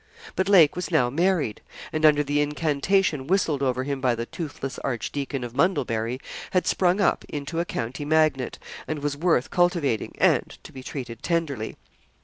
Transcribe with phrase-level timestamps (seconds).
[0.35, 1.61] But Lake was now married,
[1.93, 6.19] and under the incantation whistled over him by the toothless Archdeacon of Mundlebury,
[6.53, 11.21] had sprung up into a county magnate, and was worth cultivating, and to be treated
[11.21, 11.75] tenderly.